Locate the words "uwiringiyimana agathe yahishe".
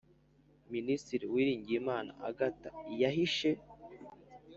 1.27-3.51